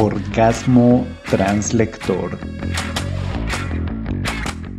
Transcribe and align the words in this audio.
Orgasmo 0.00 1.04
Translector. 1.28 2.38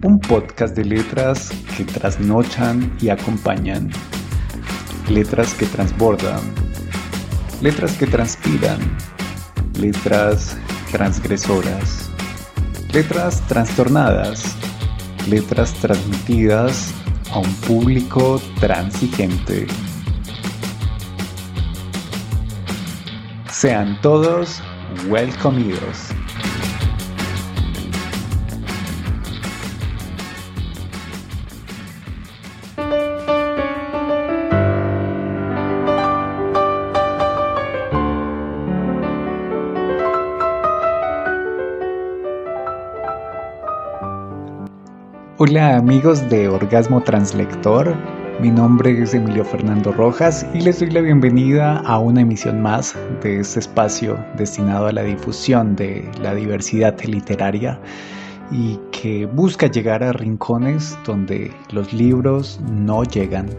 Un 0.01 0.17
podcast 0.17 0.73
de 0.77 0.85
letras 0.85 1.49
que 1.75 1.83
trasnochan 1.83 2.95
y 3.01 3.09
acompañan. 3.09 3.89
Letras 5.09 5.53
que 5.55 5.65
transbordan. 5.65 6.39
Letras 7.61 7.97
que 7.97 8.07
transpiran. 8.07 8.79
Letras 9.77 10.57
transgresoras. 10.93 12.09
Letras 12.93 13.45
trastornadas. 13.49 14.55
Letras 15.27 15.73
transmitidas 15.81 16.93
a 17.33 17.39
un 17.39 17.53
público 17.67 18.41
transigente. 18.61 19.67
Sean 23.51 23.99
todos 23.99 24.61
welcomidos. 25.07 26.09
Hola 45.41 45.77
amigos 45.77 46.29
de 46.29 46.49
Orgasmo 46.49 47.01
Translector, 47.01 47.95
mi 48.41 48.51
nombre 48.51 49.01
es 49.01 49.13
Emilio 49.13 49.43
Fernando 49.43 49.91
Rojas 49.91 50.45
y 50.53 50.61
les 50.61 50.79
doy 50.79 50.89
la 50.91 51.01
bienvenida 51.01 51.79
a 51.79 51.99
una 51.99 52.21
emisión 52.21 52.61
más 52.61 52.95
de 53.21 53.41
este 53.41 53.59
espacio 53.59 54.17
destinado 54.37 54.87
a 54.87 54.93
la 54.93 55.03
difusión 55.03 55.75
de 55.75 56.09
la 56.21 56.33
diversidad 56.33 56.97
literaria 57.03 57.77
y 58.49 58.79
que 58.91 59.25
busca 59.25 59.67
llegar 59.67 60.03
a 60.03 60.13
rincones 60.13 60.97
donde 61.05 61.51
los 61.71 61.91
libros 61.91 62.61
no 62.71 63.03
llegan. 63.03 63.49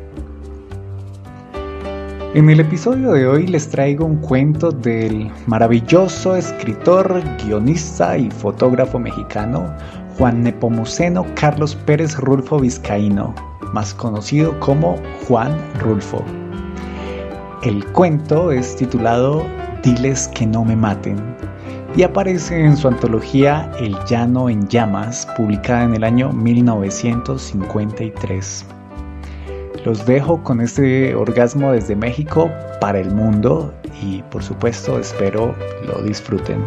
En 2.32 2.48
el 2.48 2.60
episodio 2.60 3.12
de 3.12 3.26
hoy 3.26 3.46
les 3.48 3.68
traigo 3.68 4.06
un 4.06 4.16
cuento 4.16 4.70
del 4.70 5.30
maravilloso 5.46 6.36
escritor, 6.36 7.22
guionista 7.44 8.16
y 8.16 8.30
fotógrafo 8.30 8.98
mexicano 8.98 9.74
Juan 10.16 10.42
Nepomuceno 10.42 11.26
Carlos 11.34 11.74
Pérez 11.74 12.16
Rulfo 12.16 12.60
Vizcaíno, 12.60 13.34
más 13.72 13.94
conocido 13.94 14.58
como 14.60 14.96
Juan 15.26 15.56
Rulfo. 15.80 16.22
El 17.62 17.84
cuento 17.92 18.52
es 18.52 18.76
titulado 18.76 19.44
Diles 19.82 20.28
que 20.28 20.46
no 20.46 20.64
me 20.64 20.76
maten 20.76 21.16
y 21.96 22.02
aparece 22.02 22.62
en 22.64 22.76
su 22.76 22.88
antología 22.88 23.70
El 23.80 23.96
Llano 24.06 24.48
en 24.48 24.68
Llamas, 24.68 25.26
publicada 25.36 25.84
en 25.84 25.94
el 25.94 26.02
año 26.04 26.32
1953. 26.32 28.64
Los 29.84 30.06
dejo 30.06 30.42
con 30.42 30.60
este 30.60 31.14
orgasmo 31.14 31.72
desde 31.72 31.96
México 31.96 32.50
para 32.80 33.00
el 33.00 33.10
mundo 33.10 33.74
y 34.02 34.22
por 34.24 34.42
supuesto 34.42 34.98
espero 34.98 35.54
lo 35.86 36.02
disfruten. 36.02 36.60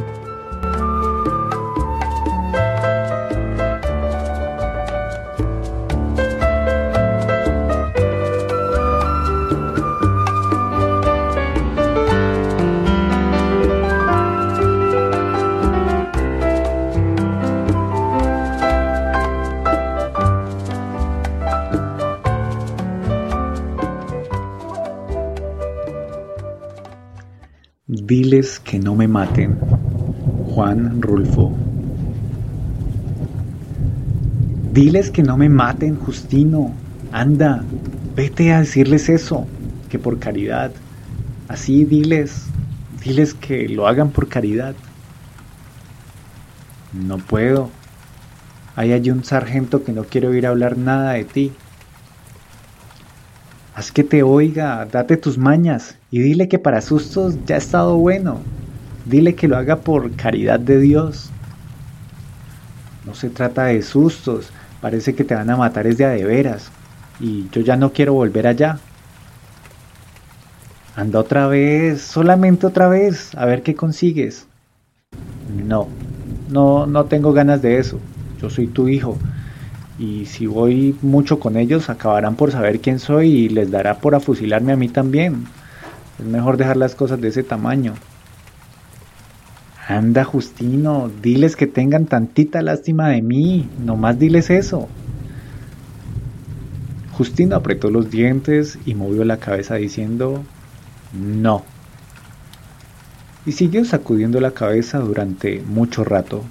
Diles 28.06 28.60
que 28.60 28.80
no 28.80 28.96
me 28.96 29.08
maten. 29.08 29.58
Juan 30.50 31.02
Rulfo. 31.02 31.56
Diles 34.74 35.10
que 35.10 35.24
no 35.24 35.38
me 35.38 35.48
maten, 35.48 35.96
Justino. 35.96 36.74
Anda, 37.14 37.64
vete 38.14 38.52
a 38.52 38.60
decirles 38.60 39.08
eso, 39.08 39.48
que 39.90 40.00
por 40.00 40.20
caridad. 40.20 40.74
Así 41.48 41.86
diles, 41.86 42.48
diles 43.02 43.34
que 43.34 43.70
lo 43.70 43.88
hagan 43.88 44.10
por 44.10 44.28
caridad. 44.28 44.76
No 46.92 47.20
puedo. 47.20 47.70
Hay 48.76 48.92
allí 48.92 49.12
un 49.12 49.24
sargento 49.24 49.86
que 49.86 49.94
no 49.94 50.04
quiere 50.04 50.28
oír 50.28 50.46
hablar 50.46 50.78
nada 50.78 51.14
de 51.14 51.24
ti. 51.24 51.54
Haz 53.76 53.92
que 53.92 54.04
te 54.04 54.22
oiga, 54.22 54.86
date 54.86 55.18
tus 55.18 55.40
mañas 55.40 55.98
y 56.12 56.20
dile 56.20 56.48
que 56.48 56.60
para 56.60 56.80
sustos 56.82 57.36
ya 57.46 57.56
ha 57.56 57.58
estado 57.58 57.98
bueno. 57.98 58.40
Dile 59.06 59.34
que 59.34 59.48
lo 59.48 59.58
haga 59.58 59.78
por 59.78 60.16
caridad 60.16 60.60
de 60.60 60.80
Dios. 60.80 61.32
No 63.06 63.16
se 63.16 63.30
trata 63.30 63.66
de 63.66 63.82
sustos, 63.82 64.52
parece 64.80 65.16
que 65.16 65.24
te 65.24 65.34
van 65.34 65.50
a 65.50 65.58
matar 65.58 65.88
es 65.88 65.98
de 65.98 66.06
a 66.06 66.10
de 66.10 66.24
veras. 66.24 66.70
Y 67.20 67.50
yo 67.50 67.62
ya 67.62 67.76
no 67.76 67.92
quiero 67.92 68.14
volver 68.14 68.46
allá. 68.46 68.78
Anda 70.96 71.20
otra 71.20 71.48
vez, 71.48 72.02
solamente 72.04 72.68
otra 72.68 72.88
vez, 72.88 73.34
a 73.36 73.46
ver 73.46 73.64
qué 73.64 73.74
consigues. 73.74 74.46
No, 75.66 75.88
no, 76.50 76.86
no 76.86 77.06
tengo 77.06 77.34
ganas 77.34 77.64
de 77.64 77.80
eso. 77.80 78.00
Yo 78.40 78.52
soy 78.52 78.68
tu 78.68 78.88
hijo 78.88 79.18
y 80.00 80.26
si 80.26 80.48
voy 80.48 80.96
mucho 81.02 81.40
con 81.40 81.58
ellos 81.58 81.90
acabarán 81.90 82.36
por 82.36 82.52
saber 82.52 82.80
quién 82.80 83.00
soy 83.00 83.30
y 83.30 83.50
les 83.50 83.70
dará 83.70 84.00
por 84.00 84.16
afusilarme 84.16 84.74
a 84.74 84.78
mí 84.78 84.90
también. 84.90 85.46
Es 86.20 86.26
mejor 86.26 86.58
dejar 86.58 86.78
las 86.78 86.96
cosas 86.96 87.22
de 87.22 87.30
ese 87.30 87.44
tamaño. 87.44 87.94
Anda, 89.88 90.24
Justino, 90.24 91.12
diles 91.22 91.56
que 91.56 91.68
tengan 91.68 92.06
tantita 92.06 92.62
lástima 92.62 93.10
de 93.10 93.22
mí, 93.22 93.70
nomás 93.80 94.18
diles 94.18 94.50
eso. 94.50 94.88
Justino 97.12 97.56
apretó 97.56 97.92
los 97.92 98.10
dientes 98.10 98.80
y 98.86 98.96
movió 98.96 99.24
la 99.24 99.38
cabeza 99.38 99.76
diciendo, 99.76 100.44
no. 101.14 101.64
Y 103.46 103.52
siguió 103.52 103.84
sacudiendo 103.86 104.40
la 104.40 104.52
cabeza 104.52 105.00
durante 105.00 105.62
mucho 105.62 106.04
rato. 106.04 106.44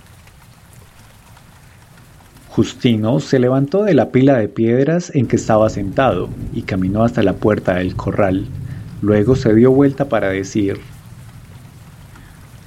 Justino 2.54 3.18
se 3.18 3.38
levantó 3.38 3.82
de 3.82 3.94
la 3.94 4.10
pila 4.10 4.36
de 4.36 4.46
piedras 4.46 5.10
en 5.14 5.26
que 5.26 5.36
estaba 5.36 5.70
sentado 5.70 6.28
y 6.52 6.60
caminó 6.60 7.02
hasta 7.02 7.22
la 7.22 7.32
puerta 7.32 7.76
del 7.76 7.96
corral. 7.96 8.46
Luego 9.00 9.36
se 9.36 9.54
dio 9.54 9.70
vuelta 9.70 10.10
para 10.10 10.28
decir, 10.28 10.78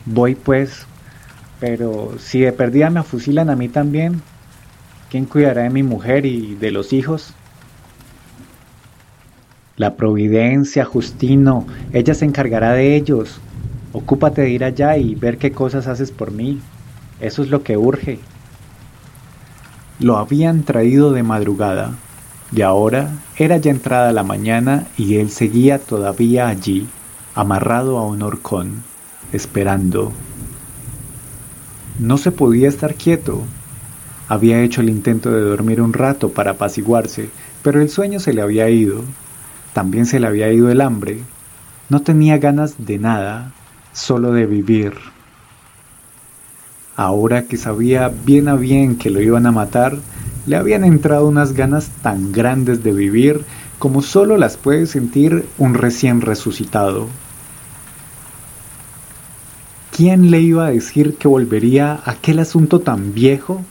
Voy 0.05 0.33
pues, 0.33 0.87
pero 1.59 2.15
si 2.17 2.39
de 2.39 2.51
perdida 2.51 2.89
me 2.89 3.03
fusilan 3.03 3.51
a 3.51 3.55
mí 3.55 3.69
también, 3.69 4.23
¿quién 5.11 5.25
cuidará 5.25 5.61
de 5.61 5.69
mi 5.69 5.83
mujer 5.83 6.25
y 6.25 6.55
de 6.55 6.71
los 6.71 6.91
hijos? 6.91 7.35
La 9.77 9.97
providencia, 9.97 10.83
Justino, 10.83 11.67
ella 11.93 12.15
se 12.15 12.25
encargará 12.25 12.73
de 12.73 12.95
ellos. 12.95 13.39
Ocúpate 13.93 14.41
de 14.41 14.49
ir 14.49 14.63
allá 14.63 14.97
y 14.97 15.13
ver 15.13 15.37
qué 15.37 15.51
cosas 15.51 15.85
haces 15.85 16.09
por 16.09 16.31
mí. 16.31 16.59
Eso 17.19 17.43
es 17.43 17.51
lo 17.51 17.61
que 17.61 17.77
urge. 17.77 18.17
Lo 20.05 20.19
habían 20.19 20.61
traído 20.61 21.13
de 21.13 21.23
madrugada, 21.23 21.95
y 22.55 22.61
ahora 22.61 23.09
era 23.37 23.57
ya 23.57 23.71
entrada 23.71 24.11
la 24.11 24.21
mañana 24.21 24.85
y 24.97 25.15
él 25.15 25.31
seguía 25.31 25.79
todavía 25.79 26.47
allí, 26.47 26.87
amarrado 27.33 27.97
a 27.97 28.05
un 28.05 28.21
horcón, 28.21 28.83
esperando. 29.33 30.11
No 31.97 32.19
se 32.19 32.31
podía 32.31 32.69
estar 32.69 32.93
quieto. 32.93 33.41
Había 34.27 34.61
hecho 34.61 34.81
el 34.81 34.91
intento 34.91 35.31
de 35.31 35.41
dormir 35.41 35.81
un 35.81 35.91
rato 35.91 36.29
para 36.29 36.51
apaciguarse, 36.51 37.31
pero 37.63 37.81
el 37.81 37.89
sueño 37.89 38.19
se 38.19 38.33
le 38.33 38.43
había 38.43 38.69
ido. 38.69 39.01
También 39.73 40.05
se 40.05 40.19
le 40.19 40.27
había 40.27 40.53
ido 40.53 40.69
el 40.69 40.81
hambre. 40.81 41.21
No 41.89 42.03
tenía 42.03 42.37
ganas 42.37 42.75
de 42.77 42.99
nada, 42.99 43.53
solo 43.91 44.33
de 44.33 44.45
vivir. 44.45 45.14
Ahora 46.95 47.43
que 47.43 47.57
sabía 47.57 48.09
bien 48.09 48.47
a 48.47 48.55
bien 48.55 48.97
que 48.97 49.09
lo 49.09 49.21
iban 49.21 49.45
a 49.45 49.51
matar, 49.51 49.97
le 50.45 50.55
habían 50.55 50.83
entrado 50.83 51.27
unas 51.27 51.53
ganas 51.53 51.89
tan 52.01 52.31
grandes 52.31 52.83
de 52.83 52.93
vivir 52.93 53.43
como 53.79 54.01
solo 54.01 54.37
las 54.37 54.57
puede 54.57 54.85
sentir 54.85 55.45
un 55.57 55.73
recién 55.73 56.21
resucitado. 56.21 57.07
¿Quién 59.91 60.31
le 60.31 60.41
iba 60.41 60.65
a 60.65 60.71
decir 60.71 61.15
que 61.15 61.27
volvería 61.27 61.93
a 61.93 62.11
aquel 62.11 62.39
asunto 62.39 62.81
tan 62.81 63.13
viejo, 63.13 63.61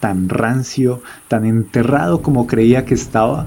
tan 0.00 0.28
rancio, 0.28 1.02
tan 1.28 1.44
enterrado 1.44 2.22
como 2.22 2.46
creía 2.46 2.84
que 2.84 2.94
estaba? 2.94 3.46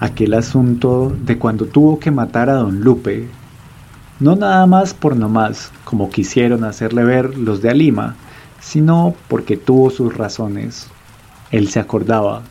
Aquel 0.00 0.34
asunto 0.34 1.14
de 1.24 1.38
cuando 1.38 1.66
tuvo 1.66 1.98
que 1.98 2.10
matar 2.10 2.50
a 2.50 2.54
don 2.54 2.80
Lupe. 2.80 3.28
No 4.22 4.36
nada 4.36 4.66
más 4.66 4.94
por 4.94 5.16
nomás, 5.16 5.72
como 5.84 6.08
quisieron 6.08 6.62
hacerle 6.62 7.02
ver 7.02 7.36
los 7.36 7.60
de 7.60 7.70
Alima, 7.70 8.14
sino 8.60 9.16
porque 9.26 9.56
tuvo 9.56 9.90
sus 9.90 10.16
razones. 10.16 10.86
Él 11.50 11.68
se 11.68 11.80
acordaba. 11.80 12.42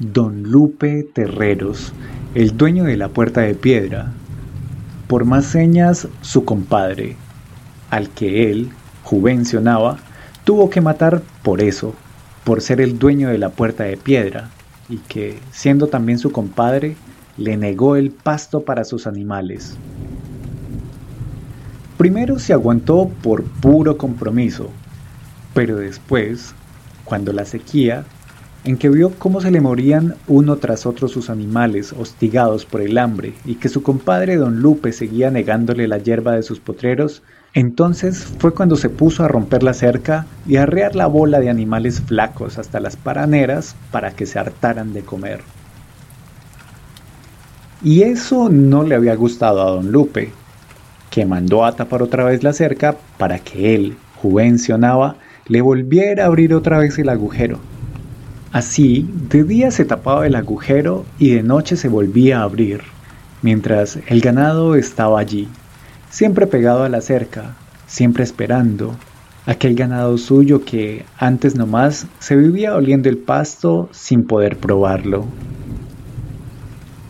Don 0.00 0.42
Lupe 0.42 1.04
Terreros, 1.04 1.92
el 2.34 2.56
dueño 2.56 2.84
de 2.84 2.96
la 2.96 3.08
puerta 3.08 3.42
de 3.42 3.54
piedra, 3.54 4.10
por 5.06 5.24
más 5.24 5.44
señas 5.44 6.08
su 6.22 6.44
compadre, 6.44 7.14
al 7.90 8.08
que 8.08 8.50
él, 8.50 8.70
juvencionaba, 9.04 9.98
tuvo 10.42 10.70
que 10.70 10.80
matar 10.80 11.22
por 11.44 11.62
eso, 11.62 11.94
por 12.42 12.62
ser 12.62 12.80
el 12.80 12.98
dueño 12.98 13.28
de 13.28 13.38
la 13.38 13.50
puerta 13.50 13.84
de 13.84 13.96
piedra, 13.96 14.50
y 14.88 14.96
que, 14.96 15.38
siendo 15.52 15.86
también 15.86 16.18
su 16.18 16.32
compadre, 16.32 16.96
le 17.36 17.56
negó 17.56 17.96
el 17.96 18.10
pasto 18.10 18.64
para 18.64 18.84
sus 18.84 19.06
animales. 19.06 19.76
Primero 22.00 22.38
se 22.38 22.54
aguantó 22.54 23.10
por 23.22 23.44
puro 23.44 23.98
compromiso, 23.98 24.70
pero 25.52 25.76
después, 25.76 26.54
cuando 27.04 27.30
la 27.34 27.44
sequía, 27.44 28.06
en 28.64 28.78
que 28.78 28.88
vio 28.88 29.10
cómo 29.18 29.42
se 29.42 29.50
le 29.50 29.60
morían 29.60 30.14
uno 30.26 30.56
tras 30.56 30.86
otro 30.86 31.08
sus 31.08 31.28
animales 31.28 31.92
hostigados 31.92 32.64
por 32.64 32.80
el 32.80 32.96
hambre 32.96 33.34
y 33.44 33.56
que 33.56 33.68
su 33.68 33.82
compadre 33.82 34.36
don 34.36 34.60
Lupe 34.60 34.92
seguía 34.92 35.30
negándole 35.30 35.86
la 35.88 35.98
hierba 35.98 36.32
de 36.32 36.42
sus 36.42 36.58
potreros, 36.58 37.22
entonces 37.52 38.24
fue 38.38 38.54
cuando 38.54 38.76
se 38.76 38.88
puso 38.88 39.22
a 39.22 39.28
romper 39.28 39.62
la 39.62 39.74
cerca 39.74 40.24
y 40.46 40.56
a 40.56 40.62
arrear 40.62 40.96
la 40.96 41.06
bola 41.06 41.38
de 41.38 41.50
animales 41.50 42.00
flacos 42.00 42.56
hasta 42.56 42.80
las 42.80 42.96
paraneras 42.96 43.76
para 43.90 44.12
que 44.12 44.24
se 44.24 44.38
hartaran 44.38 44.94
de 44.94 45.02
comer. 45.02 45.42
Y 47.82 48.04
eso 48.04 48.48
no 48.48 48.84
le 48.84 48.94
había 48.94 49.16
gustado 49.16 49.60
a 49.60 49.70
don 49.70 49.92
Lupe, 49.92 50.32
que 51.10 51.26
mandó 51.26 51.64
a 51.64 51.76
tapar 51.76 52.02
otra 52.02 52.24
vez 52.24 52.42
la 52.42 52.52
cerca 52.52 52.96
para 53.18 53.38
que 53.40 53.74
él, 53.74 53.96
juvencionaba, 54.22 55.16
le 55.46 55.60
volviera 55.60 56.24
a 56.24 56.26
abrir 56.26 56.54
otra 56.54 56.78
vez 56.78 56.98
el 56.98 57.08
agujero. 57.08 57.58
Así, 58.52 59.08
de 59.28 59.44
día 59.44 59.70
se 59.70 59.84
tapaba 59.84 60.26
el 60.26 60.34
agujero 60.34 61.04
y 61.18 61.30
de 61.34 61.42
noche 61.42 61.76
se 61.76 61.88
volvía 61.88 62.40
a 62.40 62.44
abrir, 62.44 62.80
mientras 63.42 63.98
el 64.06 64.20
ganado 64.20 64.74
estaba 64.74 65.20
allí, 65.20 65.48
siempre 66.08 66.46
pegado 66.46 66.84
a 66.84 66.88
la 66.88 67.00
cerca, 67.00 67.54
siempre 67.86 68.24
esperando, 68.24 68.96
aquel 69.46 69.74
ganado 69.74 70.18
suyo 70.18 70.64
que 70.64 71.04
antes 71.18 71.54
nomás 71.54 72.06
se 72.18 72.36
vivía 72.36 72.74
oliendo 72.74 73.08
el 73.08 73.18
pasto 73.18 73.88
sin 73.92 74.24
poder 74.24 74.56
probarlo. 74.56 75.26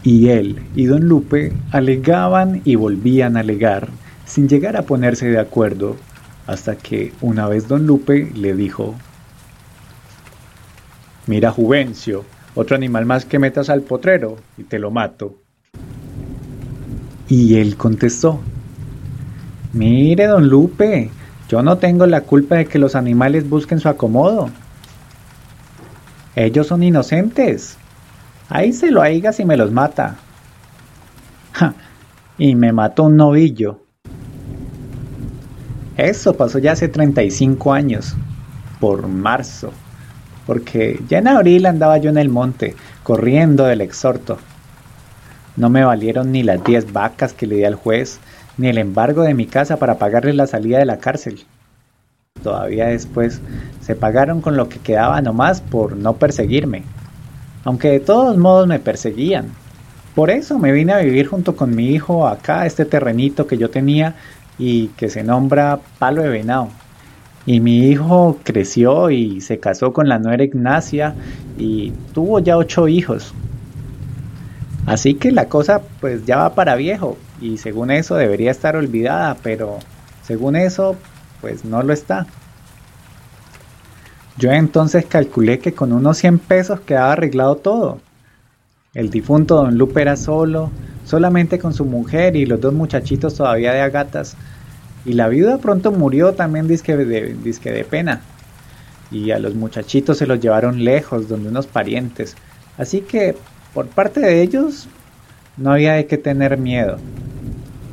Y 0.02 0.28
él 0.28 0.62
y 0.74 0.86
don 0.86 1.08
Lupe 1.08 1.52
alegaban 1.72 2.62
y 2.64 2.74
volvían 2.74 3.36
a 3.36 3.40
alegar, 3.40 3.88
sin 4.24 4.48
llegar 4.48 4.76
a 4.76 4.82
ponerse 4.82 5.28
de 5.28 5.38
acuerdo, 5.38 5.96
hasta 6.46 6.76
que 6.76 7.12
una 7.20 7.46
vez 7.48 7.68
don 7.68 7.86
Lupe 7.86 8.30
le 8.34 8.54
dijo, 8.54 8.94
Mira 11.26 11.50
Juvencio, 11.50 12.24
otro 12.54 12.76
animal 12.76 13.06
más 13.06 13.24
que 13.24 13.38
metas 13.38 13.70
al 13.70 13.82
potrero 13.82 14.36
y 14.56 14.64
te 14.64 14.78
lo 14.78 14.90
mato. 14.90 15.36
Y 17.28 17.56
él 17.56 17.76
contestó, 17.76 18.40
Mire, 19.72 20.26
don 20.26 20.48
Lupe, 20.48 21.10
yo 21.48 21.62
no 21.62 21.78
tengo 21.78 22.06
la 22.06 22.22
culpa 22.22 22.56
de 22.56 22.66
que 22.66 22.78
los 22.78 22.96
animales 22.96 23.48
busquen 23.48 23.78
su 23.78 23.88
acomodo. 23.88 24.50
Ellos 26.34 26.66
son 26.66 26.82
inocentes. 26.82 27.76
Ahí 28.50 28.72
se 28.72 28.90
lo 28.90 29.00
aiga 29.00 29.32
si 29.32 29.44
me 29.44 29.56
los 29.56 29.70
mata. 29.70 30.16
y 32.38 32.56
me 32.56 32.72
mató 32.72 33.04
un 33.04 33.16
novillo. 33.16 33.80
Eso 35.96 36.34
pasó 36.34 36.58
ya 36.58 36.72
hace 36.72 36.88
35 36.88 37.72
años, 37.72 38.16
por 38.80 39.06
marzo, 39.06 39.70
porque 40.46 41.00
ya 41.08 41.18
en 41.18 41.28
abril 41.28 41.66
andaba 41.66 41.98
yo 41.98 42.10
en 42.10 42.18
el 42.18 42.28
monte, 42.28 42.74
corriendo 43.04 43.64
del 43.64 43.82
exhorto. 43.82 44.38
No 45.56 45.70
me 45.70 45.84
valieron 45.84 46.32
ni 46.32 46.42
las 46.42 46.64
10 46.64 46.92
vacas 46.92 47.32
que 47.32 47.46
le 47.46 47.56
di 47.56 47.64
al 47.64 47.74
juez, 47.76 48.18
ni 48.56 48.68
el 48.68 48.78
embargo 48.78 49.22
de 49.22 49.34
mi 49.34 49.46
casa 49.46 49.76
para 49.76 49.98
pagarle 49.98 50.32
la 50.32 50.48
salida 50.48 50.78
de 50.78 50.86
la 50.86 50.98
cárcel. 50.98 51.44
Todavía 52.42 52.86
después 52.86 53.40
se 53.80 53.94
pagaron 53.94 54.40
con 54.40 54.56
lo 54.56 54.68
que 54.68 54.78
quedaba 54.78 55.20
nomás 55.20 55.60
por 55.60 55.96
no 55.96 56.16
perseguirme, 56.16 56.84
aunque 57.64 57.88
de 57.88 58.00
todos 58.00 58.36
modos 58.36 58.66
me 58.66 58.78
perseguían. 58.78 59.48
Por 60.14 60.30
eso 60.30 60.58
me 60.58 60.72
vine 60.72 60.92
a 60.92 60.98
vivir 60.98 61.26
junto 61.26 61.56
con 61.56 61.74
mi 61.74 61.90
hijo 61.90 62.26
acá, 62.26 62.66
este 62.66 62.84
terrenito 62.84 63.46
que 63.46 63.58
yo 63.58 63.70
tenía 63.70 64.16
y 64.58 64.88
que 64.88 65.08
se 65.08 65.22
nombra 65.22 65.80
Palo 65.98 66.22
de 66.22 66.28
Venado. 66.28 66.68
Y 67.46 67.60
mi 67.60 67.88
hijo 67.88 68.38
creció 68.42 69.10
y 69.10 69.40
se 69.40 69.58
casó 69.58 69.92
con 69.92 70.08
la 70.08 70.18
nuera 70.18 70.44
Ignacia 70.44 71.14
y 71.58 71.92
tuvo 72.12 72.40
ya 72.40 72.56
ocho 72.56 72.88
hijos. 72.88 73.32
Así 74.86 75.14
que 75.14 75.30
la 75.30 75.48
cosa 75.48 75.80
pues 76.00 76.26
ya 76.26 76.36
va 76.36 76.54
para 76.54 76.74
viejo 76.74 77.16
y 77.40 77.58
según 77.58 77.90
eso 77.90 78.16
debería 78.16 78.50
estar 78.50 78.76
olvidada, 78.76 79.36
pero 79.42 79.78
según 80.22 80.56
eso 80.56 80.96
pues 81.40 81.64
no 81.64 81.82
lo 81.82 81.92
está. 81.92 82.26
Yo 84.40 84.50
entonces 84.52 85.04
calculé 85.04 85.58
que 85.58 85.74
con 85.74 85.92
unos 85.92 86.16
100 86.16 86.38
pesos 86.38 86.80
quedaba 86.80 87.12
arreglado 87.12 87.56
todo. 87.56 88.00
El 88.94 89.10
difunto 89.10 89.56
don 89.56 89.76
Lupe 89.76 90.00
era 90.00 90.16
solo, 90.16 90.70
solamente 91.04 91.58
con 91.58 91.74
su 91.74 91.84
mujer 91.84 92.36
y 92.36 92.46
los 92.46 92.58
dos 92.58 92.72
muchachitos 92.72 93.34
todavía 93.34 93.74
de 93.74 93.82
agatas. 93.82 94.38
Y 95.04 95.12
la 95.12 95.28
viuda 95.28 95.58
pronto 95.58 95.92
murió 95.92 96.32
también 96.32 96.68
disque 96.68 96.96
de, 96.96 97.34
de 97.34 97.84
pena. 97.84 98.22
Y 99.10 99.30
a 99.30 99.38
los 99.38 99.54
muchachitos 99.54 100.16
se 100.16 100.26
los 100.26 100.40
llevaron 100.40 100.84
lejos, 100.84 101.28
donde 101.28 101.50
unos 101.50 101.66
parientes. 101.66 102.34
Así 102.78 103.02
que, 103.02 103.36
por 103.74 103.88
parte 103.88 104.20
de 104.20 104.40
ellos, 104.40 104.88
no 105.58 105.72
había 105.72 105.92
de 105.92 106.06
qué 106.06 106.16
tener 106.16 106.56
miedo. 106.56 106.96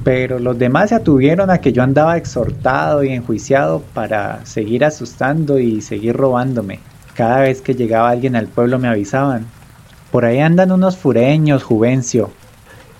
Pero 0.07 0.39
los 0.39 0.57
demás 0.57 0.88
se 0.88 0.95
atuvieron 0.95 1.50
a 1.50 1.57
que 1.57 1.74
yo 1.74 1.83
andaba 1.83 2.15
exhortado 2.15 3.04
y 3.04 3.09
enjuiciado 3.09 3.83
para 3.94 4.45
seguir 4.45 4.86
asustando 4.86 5.59
y 5.59 5.81
seguir 5.81 6.15
robándome. 6.15 6.80
Cada 7.13 7.42
vez 7.42 7.62
que 7.62 7.75
llegaba 7.75 8.09
alguien 8.09 8.38
al 8.38 8.48
pueblo 8.48 8.80
me 8.80 8.88
avisaban. 8.88 9.48
Por 10.09 10.24
ahí 10.24 10.39
andan 10.39 10.71
unos 10.71 10.95
fureños, 10.95 11.63
Juvencio. 11.63 12.31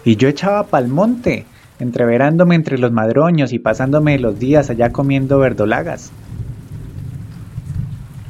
Y 0.04 0.18
yo 0.18 0.28
echaba 0.28 0.66
pa'l 0.66 0.90
monte, 0.90 1.46
entreverándome 1.80 2.56
entre 2.56 2.78
los 2.78 2.92
madroños 2.92 3.54
y 3.54 3.60
pasándome 3.60 4.20
los 4.20 4.38
días 4.38 4.70
allá 4.70 4.92
comiendo 4.92 5.40
verdolagas. 5.40 6.12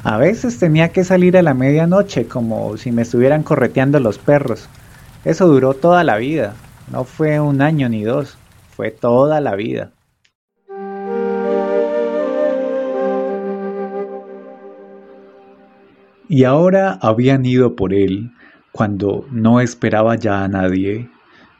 A 0.04 0.18
veces 0.18 0.60
tenía 0.60 0.90
que 0.90 1.02
salir 1.02 1.36
a 1.36 1.42
la 1.42 1.52
medianoche 1.52 2.28
como 2.28 2.76
si 2.76 2.92
me 2.92 3.02
estuvieran 3.02 3.42
correteando 3.42 3.98
los 3.98 4.18
perros. 4.18 4.68
Eso 5.24 5.48
duró 5.48 5.74
toda 5.74 6.04
la 6.04 6.16
vida, 6.16 6.54
no 6.92 7.02
fue 7.02 7.40
un 7.40 7.60
año 7.60 7.88
ni 7.88 8.04
dos, 8.04 8.38
fue 8.78 8.92
toda 8.92 9.40
la 9.40 9.56
vida. 9.56 9.92
Y 16.28 16.44
ahora 16.44 16.96
habían 17.02 17.44
ido 17.44 17.74
por 17.74 17.92
él 17.92 18.30
cuando 18.70 19.26
no 19.32 19.60
esperaba 19.60 20.14
ya 20.14 20.44
a 20.44 20.48
nadie 20.48 21.10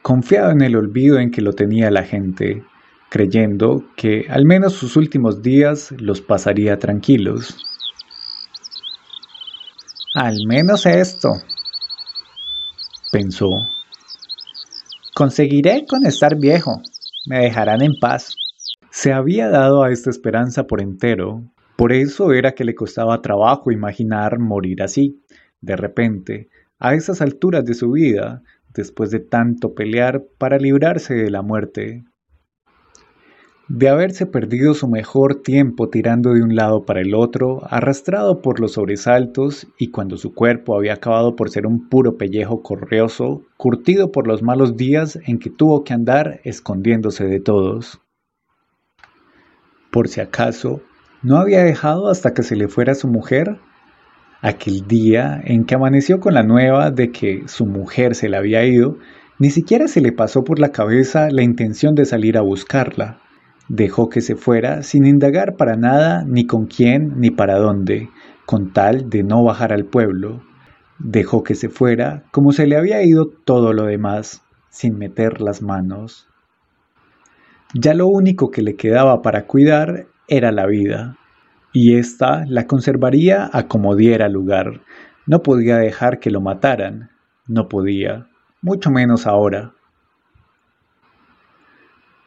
confiado 0.00 0.52
en 0.52 0.60
el 0.60 0.76
olvido 0.76 1.18
en 1.18 1.32
que 1.32 1.42
lo 1.42 1.54
tenía 1.54 1.90
la 1.90 2.04
gente, 2.04 2.62
creyendo 3.08 3.84
que 3.96 4.26
al 4.30 4.44
menos 4.44 4.74
sus 4.74 4.94
últimos 4.94 5.42
días 5.42 5.92
los 5.98 6.20
pasaría 6.20 6.78
tranquilos. 6.78 7.56
Al 10.14 10.36
menos 10.46 10.86
esto, 10.86 11.32
pensó. 13.10 13.66
Conseguiré 15.16 15.84
con 15.84 16.06
estar 16.06 16.36
viejo, 16.36 16.80
me 17.26 17.40
dejarán 17.40 17.82
en 17.82 17.98
paz. 18.00 18.34
Se 18.90 19.12
había 19.12 19.48
dado 19.48 19.82
a 19.82 19.90
esta 19.90 20.10
esperanza 20.10 20.66
por 20.66 20.80
entero, 20.80 21.44
por 21.76 21.92
eso 21.92 22.32
era 22.32 22.52
que 22.52 22.64
le 22.64 22.74
costaba 22.74 23.22
trabajo 23.22 23.70
imaginar 23.70 24.38
morir 24.38 24.82
así, 24.82 25.22
de 25.60 25.76
repente, 25.76 26.48
a 26.78 26.94
esas 26.94 27.20
alturas 27.20 27.64
de 27.64 27.74
su 27.74 27.92
vida, 27.92 28.42
después 28.74 29.10
de 29.10 29.20
tanto 29.20 29.74
pelear 29.74 30.24
para 30.38 30.58
librarse 30.58 31.14
de 31.14 31.30
la 31.30 31.42
muerte. 31.42 32.04
De 33.68 33.90
haberse 33.90 34.24
perdido 34.24 34.72
su 34.72 34.88
mejor 34.88 35.42
tiempo 35.42 35.90
tirando 35.90 36.32
de 36.32 36.42
un 36.42 36.56
lado 36.56 36.86
para 36.86 37.02
el 37.02 37.14
otro, 37.14 37.60
arrastrado 37.68 38.40
por 38.40 38.60
los 38.60 38.72
sobresaltos, 38.72 39.68
y 39.78 39.90
cuando 39.90 40.16
su 40.16 40.32
cuerpo 40.34 40.74
había 40.74 40.94
acabado 40.94 41.36
por 41.36 41.50
ser 41.50 41.66
un 41.66 41.88
puro 41.90 42.16
pellejo 42.16 42.62
correoso, 42.62 43.42
curtido 43.58 44.10
por 44.10 44.26
los 44.26 44.42
malos 44.42 44.76
días 44.78 45.18
en 45.26 45.38
que 45.38 45.50
tuvo 45.50 45.84
que 45.84 45.92
andar 45.92 46.40
escondiéndose 46.44 47.26
de 47.26 47.40
todos. 47.40 48.00
Por 49.90 50.08
si 50.08 50.22
acaso, 50.22 50.80
¿no 51.22 51.36
había 51.36 51.62
dejado 51.62 52.08
hasta 52.08 52.32
que 52.32 52.42
se 52.42 52.56
le 52.56 52.68
fuera 52.68 52.94
su 52.94 53.06
mujer? 53.06 53.58
aquel 54.40 54.86
día 54.86 55.40
en 55.44 55.64
que 55.64 55.74
amaneció 55.74 56.20
con 56.20 56.34
la 56.34 56.42
nueva 56.42 56.90
de 56.90 57.10
que 57.10 57.42
su 57.48 57.66
mujer 57.66 58.14
se 58.14 58.28
le 58.28 58.36
había 58.36 58.64
ido 58.64 58.96
Ni 59.40 59.50
siquiera 59.50 59.88
se 59.88 60.00
le 60.00 60.12
pasó 60.12 60.44
por 60.44 60.58
la 60.58 60.70
cabeza 60.70 61.28
la 61.30 61.42
intención 61.42 61.94
de 61.94 62.04
salir 62.04 62.38
a 62.38 62.40
buscarla. 62.40 63.20
Dejó 63.68 64.08
que 64.08 64.22
se 64.22 64.34
fuera 64.34 64.82
sin 64.82 65.04
indagar 65.06 65.56
para 65.56 65.76
nada 65.76 66.24
ni 66.26 66.46
con 66.46 66.66
quién 66.66 67.20
ni 67.20 67.30
para 67.30 67.58
dónde, 67.58 68.08
con 68.46 68.72
tal 68.72 69.10
de 69.10 69.22
no 69.22 69.44
bajar 69.44 69.72
al 69.72 69.84
pueblo. 69.84 70.42
Dejó 70.98 71.42
que 71.44 71.54
se 71.54 71.68
fuera 71.68 72.24
como 72.30 72.52
se 72.52 72.66
le 72.66 72.76
había 72.76 73.02
ido 73.02 73.28
todo 73.28 73.74
lo 73.74 73.84
demás, 73.84 74.42
sin 74.70 74.96
meter 74.96 75.42
las 75.42 75.60
manos. 75.60 76.28
Ya 77.74 77.92
lo 77.92 78.06
único 78.06 78.50
que 78.50 78.62
le 78.62 78.76
quedaba 78.76 79.20
para 79.20 79.46
cuidar 79.46 80.06
era 80.28 80.50
la 80.50 80.66
vida, 80.66 81.18
y 81.72 81.96
ésta 81.96 82.44
la 82.46 82.66
conservaría 82.66 83.50
a 83.52 83.68
como 83.68 83.94
diera 83.94 84.28
lugar. 84.28 84.80
No 85.26 85.42
podía 85.42 85.76
dejar 85.76 86.18
que 86.18 86.30
lo 86.30 86.40
mataran, 86.40 87.10
no 87.46 87.68
podía, 87.68 88.28
mucho 88.62 88.90
menos 88.90 89.26
ahora. 89.26 89.74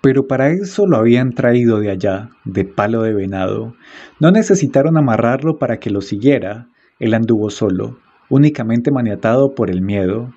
Pero 0.01 0.27
para 0.27 0.49
eso 0.49 0.87
lo 0.87 0.97
habían 0.97 1.33
traído 1.33 1.79
de 1.79 1.91
allá, 1.91 2.31
de 2.43 2.65
palo 2.65 3.03
de 3.03 3.13
venado. 3.13 3.75
No 4.19 4.31
necesitaron 4.31 4.97
amarrarlo 4.97 5.59
para 5.59 5.77
que 5.79 5.91
lo 5.91 6.01
siguiera. 6.01 6.67
Él 6.99 7.13
anduvo 7.13 7.51
solo, 7.51 7.99
únicamente 8.29 8.91
maniatado 8.91 9.53
por 9.53 9.69
el 9.69 9.81
miedo. 9.81 10.33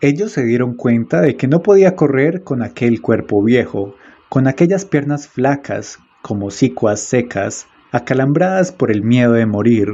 Ellos 0.00 0.32
se 0.32 0.44
dieron 0.44 0.74
cuenta 0.74 1.20
de 1.20 1.36
que 1.36 1.46
no 1.46 1.62
podía 1.62 1.94
correr 1.94 2.42
con 2.42 2.62
aquel 2.62 3.00
cuerpo 3.00 3.42
viejo, 3.42 3.94
con 4.28 4.48
aquellas 4.48 4.84
piernas 4.84 5.28
flacas, 5.28 6.00
como 6.20 6.50
sicuas 6.50 7.00
secas, 7.00 7.68
acalambradas 7.92 8.72
por 8.72 8.90
el 8.90 9.02
miedo 9.02 9.34
de 9.34 9.46
morir, 9.46 9.90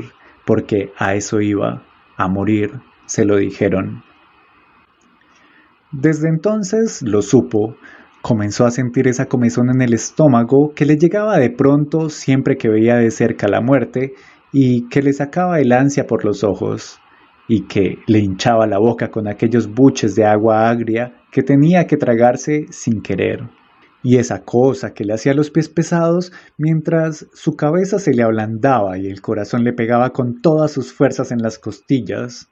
porque 0.46 0.92
a 0.96 1.14
eso 1.14 1.42
iba, 1.42 1.82
a 2.16 2.28
morir, 2.28 2.80
se 3.04 3.26
lo 3.26 3.36
dijeron. 3.36 4.02
Desde 5.92 6.28
entonces 6.28 7.02
lo 7.02 7.20
supo, 7.20 7.76
comenzó 8.22 8.66
a 8.66 8.70
sentir 8.70 9.08
esa 9.08 9.26
comezón 9.26 9.70
en 9.70 9.82
el 9.82 9.94
estómago 9.94 10.72
que 10.74 10.84
le 10.84 10.96
llegaba 10.96 11.38
de 11.38 11.50
pronto 11.50 12.10
siempre 12.10 12.56
que 12.56 12.68
veía 12.68 12.96
de 12.96 13.10
cerca 13.10 13.48
la 13.48 13.60
muerte 13.60 14.14
y 14.52 14.88
que 14.88 15.02
le 15.02 15.12
sacaba 15.12 15.60
el 15.60 15.72
ansia 15.72 16.06
por 16.06 16.24
los 16.24 16.44
ojos 16.44 16.98
y 17.48 17.66
que 17.66 17.98
le 18.06 18.20
hinchaba 18.20 18.66
la 18.66 18.78
boca 18.78 19.10
con 19.10 19.26
aquellos 19.26 19.72
buches 19.72 20.14
de 20.14 20.24
agua 20.24 20.68
agria 20.68 21.14
que 21.32 21.42
tenía 21.42 21.86
que 21.86 21.96
tragarse 21.96 22.66
sin 22.70 23.02
querer. 23.02 23.48
Y 24.02 24.16
esa 24.16 24.44
cosa 24.44 24.94
que 24.94 25.04
le 25.04 25.14
hacía 25.14 25.34
los 25.34 25.50
pies 25.50 25.68
pesados 25.68 26.32
mientras 26.56 27.26
su 27.34 27.56
cabeza 27.56 27.98
se 27.98 28.14
le 28.14 28.22
ablandaba 28.22 28.98
y 28.98 29.08
el 29.08 29.20
corazón 29.20 29.64
le 29.64 29.72
pegaba 29.72 30.10
con 30.10 30.40
todas 30.40 30.72
sus 30.72 30.92
fuerzas 30.92 31.32
en 31.32 31.38
las 31.38 31.58
costillas. 31.58 32.50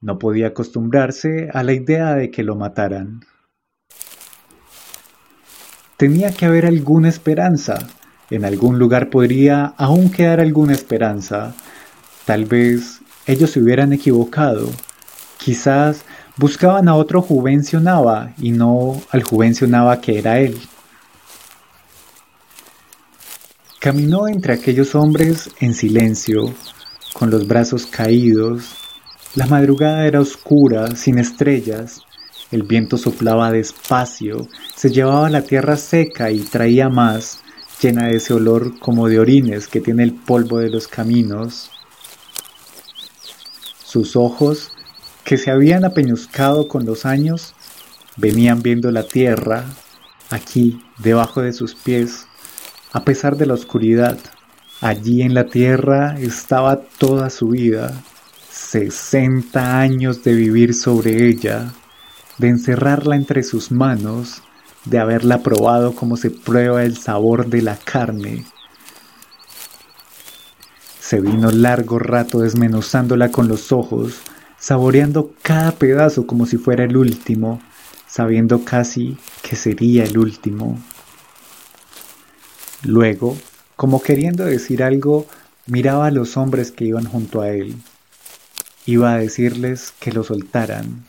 No 0.00 0.18
podía 0.18 0.48
acostumbrarse 0.48 1.48
a 1.52 1.62
la 1.62 1.72
idea 1.72 2.14
de 2.14 2.30
que 2.30 2.42
lo 2.42 2.56
mataran. 2.56 3.20
Tenía 6.02 6.32
que 6.32 6.46
haber 6.46 6.66
alguna 6.66 7.08
esperanza. 7.08 7.78
En 8.28 8.44
algún 8.44 8.76
lugar 8.76 9.08
podría 9.08 9.66
aún 9.76 10.10
quedar 10.10 10.40
alguna 10.40 10.72
esperanza. 10.72 11.54
Tal 12.24 12.44
vez 12.44 12.98
ellos 13.24 13.50
se 13.52 13.60
hubieran 13.60 13.92
equivocado. 13.92 14.68
Quizás 15.38 16.02
buscaban 16.36 16.88
a 16.88 16.96
otro 16.96 17.22
Juvencio 17.22 17.78
Nava 17.78 18.32
y 18.36 18.50
no 18.50 19.00
al 19.12 19.22
Juvencio 19.22 19.68
Nava 19.68 20.00
que 20.00 20.18
era 20.18 20.40
él. 20.40 20.60
Caminó 23.78 24.26
entre 24.26 24.54
aquellos 24.54 24.96
hombres 24.96 25.50
en 25.60 25.72
silencio, 25.72 26.52
con 27.12 27.30
los 27.30 27.46
brazos 27.46 27.86
caídos. 27.86 28.74
La 29.36 29.46
madrugada 29.46 30.04
era 30.04 30.18
oscura, 30.18 30.96
sin 30.96 31.20
estrellas. 31.20 32.00
El 32.52 32.64
viento 32.64 32.98
soplaba 32.98 33.50
despacio, 33.50 34.46
se 34.76 34.90
llevaba 34.90 35.30
la 35.30 35.40
tierra 35.40 35.78
seca 35.78 36.30
y 36.30 36.40
traía 36.40 36.90
más, 36.90 37.40
llena 37.80 38.08
de 38.08 38.16
ese 38.16 38.34
olor 38.34 38.78
como 38.78 39.08
de 39.08 39.18
orines 39.18 39.66
que 39.66 39.80
tiene 39.80 40.02
el 40.02 40.12
polvo 40.12 40.58
de 40.58 40.68
los 40.68 40.86
caminos. 40.86 41.70
Sus 43.82 44.16
ojos, 44.16 44.70
que 45.24 45.38
se 45.38 45.50
habían 45.50 45.86
apeñuscado 45.86 46.68
con 46.68 46.84
los 46.84 47.06
años, 47.06 47.54
venían 48.18 48.62
viendo 48.62 48.90
la 48.90 49.04
tierra, 49.04 49.64
aquí, 50.28 50.78
debajo 50.98 51.40
de 51.40 51.54
sus 51.54 51.74
pies, 51.74 52.26
a 52.92 53.02
pesar 53.02 53.38
de 53.38 53.46
la 53.46 53.54
oscuridad. 53.54 54.18
Allí 54.82 55.22
en 55.22 55.32
la 55.32 55.46
tierra 55.46 56.16
estaba 56.20 56.82
toda 56.98 57.30
su 57.30 57.48
vida, 57.48 58.02
sesenta 58.50 59.80
años 59.80 60.22
de 60.22 60.34
vivir 60.34 60.74
sobre 60.74 61.28
ella, 61.28 61.72
de 62.38 62.48
encerrarla 62.48 63.16
entre 63.16 63.42
sus 63.42 63.70
manos, 63.70 64.42
de 64.84 64.98
haberla 64.98 65.42
probado 65.42 65.94
como 65.94 66.16
se 66.16 66.30
prueba 66.30 66.84
el 66.84 66.96
sabor 66.96 67.46
de 67.46 67.62
la 67.62 67.76
carne, 67.76 68.44
se 71.12 71.20
vino 71.20 71.50
largo 71.50 71.98
rato 71.98 72.38
desmenuzándola 72.38 73.30
con 73.30 73.46
los 73.46 73.70
ojos, 73.70 74.14
saboreando 74.58 75.34
cada 75.42 75.72
pedazo 75.72 76.26
como 76.26 76.46
si 76.46 76.56
fuera 76.56 76.84
el 76.84 76.96
último, 76.96 77.60
sabiendo 78.08 78.64
casi 78.64 79.18
que 79.42 79.54
sería 79.54 80.04
el 80.04 80.16
último. 80.16 80.80
Luego, 82.82 83.36
como 83.76 84.00
queriendo 84.00 84.46
decir 84.46 84.82
algo, 84.82 85.26
miraba 85.66 86.06
a 86.06 86.10
los 86.10 86.38
hombres 86.38 86.72
que 86.72 86.86
iban 86.86 87.04
junto 87.04 87.42
a 87.42 87.50
él. 87.50 87.76
Iba 88.86 89.12
a 89.12 89.18
decirles 89.18 89.92
que 90.00 90.12
lo 90.12 90.24
soltaran, 90.24 91.04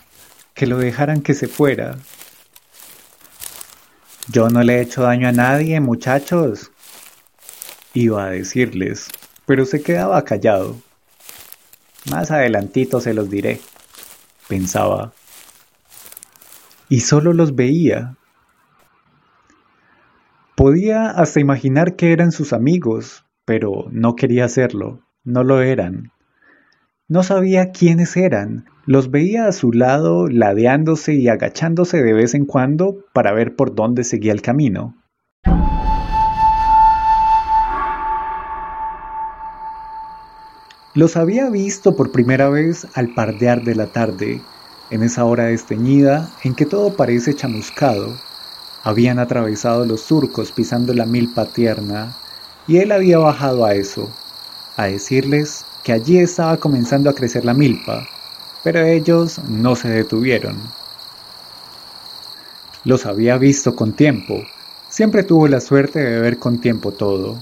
que 0.54 0.68
lo 0.68 0.78
dejaran 0.78 1.22
que 1.22 1.34
se 1.34 1.48
fuera. 1.48 1.98
Yo 4.30 4.50
no 4.50 4.64
le 4.64 4.78
he 4.78 4.82
hecho 4.82 5.04
daño 5.04 5.28
a 5.28 5.32
nadie, 5.32 5.80
muchachos. 5.80 6.72
Iba 7.94 8.26
a 8.26 8.30
decirles 8.30 9.10
pero 9.46 9.66
se 9.66 9.82
quedaba 9.82 10.24
callado. 10.24 10.78
Más 12.10 12.32
adelantito 12.32 13.00
se 13.00 13.14
los 13.14 13.30
diré, 13.30 13.60
pensaba. 14.48 15.14
Y 16.90 17.02
solo 17.02 17.34
los 17.34 17.56
veía. 17.56 18.16
Podía 20.56 21.10
hasta 21.10 21.40
imaginar 21.40 21.96
que 21.96 22.12
eran 22.12 22.32
sus 22.32 22.54
amigos, 22.54 23.26
pero 23.46 23.88
no 23.92 24.16
quería 24.16 24.46
hacerlo, 24.46 25.02
no 25.24 25.44
lo 25.44 25.62
eran. 25.62 26.13
No 27.10 27.22
sabía 27.22 27.72
quiénes 27.72 28.16
eran, 28.16 28.64
los 28.86 29.12
veía 29.12 29.48
a 29.48 29.52
su 29.52 29.74
lado 29.74 30.30
ladeándose 30.30 31.14
y 31.14 31.28
agachándose 31.28 32.02
de 32.02 32.14
vez 32.14 32.34
en 32.34 32.46
cuando 32.46 32.96
para 33.14 33.34
ver 33.34 33.58
por 33.58 33.76
dónde 33.76 34.06
seguía 34.06 34.32
el 34.32 34.42
camino. 34.42 34.96
Los 40.94 41.18
había 41.18 41.50
visto 41.50 41.98
por 41.98 42.14
primera 42.14 42.48
vez 42.48 42.88
al 42.94 43.14
pardear 43.14 43.64
de 43.64 43.76
la 43.76 43.88
tarde, 43.88 44.40
en 44.90 45.04
esa 45.04 45.26
hora 45.26 45.46
desteñida 45.46 46.30
en 46.46 46.56
que 46.56 46.66
todo 46.66 46.96
parece 46.96 47.34
chamuscado. 47.34 48.16
Habían 48.82 49.20
atravesado 49.20 49.86
los 49.86 50.00
surcos 50.00 50.54
pisando 50.54 50.94
la 50.94 51.06
milpa 51.06 51.48
tierna, 51.48 52.16
y 52.66 52.78
él 52.78 52.94
había 52.94 53.18
bajado 53.18 53.66
a 53.66 53.74
eso, 53.74 54.10
a 54.78 54.86
decirles 54.86 55.66
que 55.84 55.94
allí 55.94 56.18
estaba 56.18 56.58
comenzando 56.58 57.10
a 57.10 57.14
crecer 57.14 57.46
la 57.46 57.54
milpa, 57.54 58.08
pero 58.64 58.84
ellos 58.84 59.40
no 59.50 59.76
se 59.76 59.90
detuvieron. 59.90 60.58
Los 62.86 63.06
había 63.06 63.38
visto 63.38 63.76
con 63.76 63.94
tiempo, 63.94 64.44
siempre 64.90 65.24
tuvo 65.24 65.48
la 65.48 65.62
suerte 65.62 66.00
de 66.00 66.20
ver 66.20 66.38
con 66.38 66.60
tiempo 66.60 66.92
todo 66.92 67.38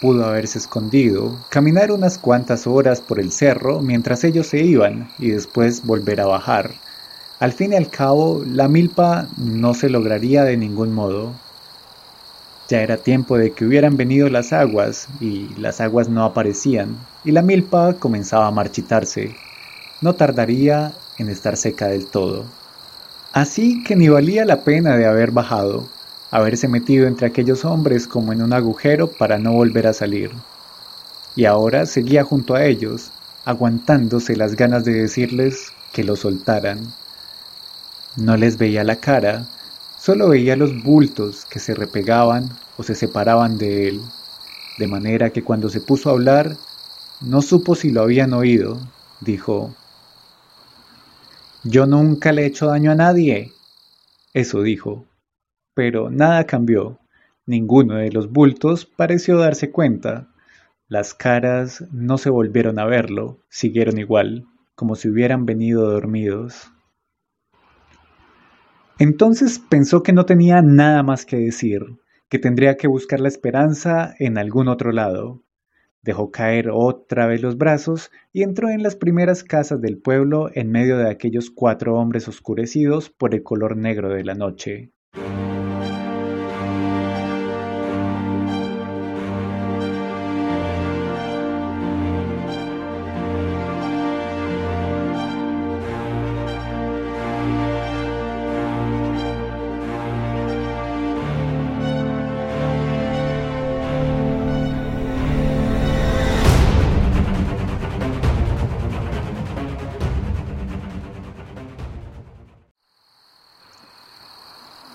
Pudo 0.00 0.24
haberse 0.24 0.58
escondido, 0.58 1.36
caminar 1.50 1.92
unas 1.92 2.16
cuantas 2.16 2.66
horas 2.66 3.02
por 3.02 3.20
el 3.20 3.30
cerro 3.30 3.82
mientras 3.82 4.24
ellos 4.24 4.46
se 4.46 4.64
iban 4.64 5.10
y 5.18 5.28
después 5.28 5.84
volver 5.84 6.22
a 6.22 6.26
bajar. 6.26 6.70
Al 7.38 7.52
fin 7.52 7.74
y 7.74 7.76
al 7.76 7.90
cabo, 7.90 8.42
la 8.46 8.66
milpa 8.66 9.28
no 9.36 9.74
se 9.74 9.90
lograría 9.90 10.42
de 10.44 10.56
ningún 10.56 10.94
modo. 10.94 11.34
Ya 12.70 12.82
era 12.82 12.98
tiempo 12.98 13.36
de 13.36 13.50
que 13.50 13.64
hubieran 13.64 13.96
venido 13.96 14.28
las 14.28 14.52
aguas 14.52 15.08
y 15.20 15.48
las 15.58 15.80
aguas 15.80 16.08
no 16.08 16.24
aparecían 16.24 16.96
y 17.24 17.32
la 17.32 17.42
milpa 17.42 17.94
comenzaba 17.94 18.46
a 18.46 18.52
marchitarse. 18.52 19.34
No 20.00 20.14
tardaría 20.14 20.92
en 21.18 21.28
estar 21.28 21.56
seca 21.56 21.88
del 21.88 22.06
todo. 22.06 22.44
Así 23.32 23.82
que 23.82 23.96
ni 23.96 24.08
valía 24.08 24.44
la 24.44 24.62
pena 24.62 24.96
de 24.96 25.06
haber 25.06 25.32
bajado 25.32 25.88
haberse 26.30 26.68
metido 26.68 27.08
entre 27.08 27.26
aquellos 27.26 27.64
hombres 27.64 28.06
como 28.06 28.32
en 28.32 28.40
un 28.40 28.52
agujero 28.52 29.08
para 29.08 29.38
no 29.38 29.52
volver 29.52 29.88
a 29.88 29.92
salir. 29.92 30.30
Y 31.34 31.46
ahora 31.46 31.86
seguía 31.86 32.22
junto 32.22 32.54
a 32.54 32.64
ellos, 32.66 33.10
aguantándose 33.44 34.36
las 34.36 34.54
ganas 34.54 34.84
de 34.84 34.92
decirles 34.92 35.72
que 35.92 36.04
lo 36.04 36.14
soltaran. 36.14 36.92
No 38.14 38.36
les 38.36 38.58
veía 38.58 38.84
la 38.84 38.94
cara, 38.94 39.46
solo 40.00 40.30
veía 40.30 40.56
los 40.56 40.82
bultos 40.82 41.44
que 41.44 41.58
se 41.58 41.74
repegaban 41.74 42.48
o 42.78 42.82
se 42.82 42.94
separaban 42.94 43.58
de 43.58 43.88
él, 43.88 44.00
de 44.78 44.86
manera 44.86 45.28
que 45.28 45.44
cuando 45.44 45.68
se 45.68 45.82
puso 45.82 46.08
a 46.08 46.12
hablar, 46.12 46.56
no 47.20 47.42
supo 47.42 47.74
si 47.74 47.90
lo 47.90 48.00
habían 48.00 48.32
oído, 48.32 48.80
dijo, 49.20 49.74
Yo 51.64 51.84
nunca 51.84 52.32
le 52.32 52.42
he 52.42 52.46
hecho 52.46 52.66
daño 52.66 52.90
a 52.90 52.94
nadie, 52.94 53.52
Eso 54.32 54.62
dijo. 54.62 55.04
Pero 55.74 56.10
nada 56.10 56.44
cambió. 56.44 56.98
Ninguno 57.46 57.96
de 57.96 58.10
los 58.10 58.30
bultos 58.30 58.86
pareció 58.86 59.36
darse 59.38 59.70
cuenta. 59.70 60.28
Las 60.88 61.14
caras 61.14 61.84
no 61.92 62.16
se 62.16 62.30
volvieron 62.30 62.78
a 62.78 62.86
verlo, 62.86 63.38
siguieron 63.48 63.98
igual, 63.98 64.46
como 64.74 64.94
si 64.94 65.08
hubieran 65.08 65.46
venido 65.46 65.90
dormidos. 65.90 66.70
Entonces 69.00 69.58
pensó 69.58 70.02
que 70.02 70.12
no 70.12 70.26
tenía 70.26 70.60
nada 70.60 71.02
más 71.02 71.24
que 71.24 71.38
decir, 71.38 71.80
que 72.28 72.38
tendría 72.38 72.76
que 72.76 72.86
buscar 72.86 73.18
la 73.18 73.28
esperanza 73.28 74.14
en 74.18 74.36
algún 74.36 74.68
otro 74.68 74.92
lado. 74.92 75.42
Dejó 76.02 76.30
caer 76.30 76.68
otra 76.70 77.26
vez 77.26 77.40
los 77.40 77.56
brazos 77.56 78.10
y 78.30 78.42
entró 78.42 78.68
en 78.68 78.82
las 78.82 78.96
primeras 78.96 79.42
casas 79.42 79.80
del 79.80 79.96
pueblo 79.96 80.50
en 80.52 80.70
medio 80.70 80.98
de 80.98 81.08
aquellos 81.08 81.50
cuatro 81.50 81.94
hombres 81.94 82.28
oscurecidos 82.28 83.08
por 83.08 83.34
el 83.34 83.42
color 83.42 83.74
negro 83.74 84.10
de 84.10 84.22
la 84.22 84.34
noche. 84.34 84.92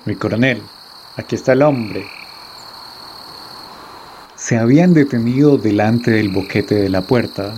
Mi 0.05 0.15
coronel, 0.15 0.62
aquí 1.17 1.33
está 1.33 1.53
el 1.53 1.63
hombre. 1.63 2.05
Se 4.35 4.55
habían 4.55 4.93
detenido 4.93 5.57
delante 5.57 6.12
del 6.12 6.29
boquete 6.29 6.75
de 6.75 6.89
la 6.89 7.01
puerta. 7.01 7.55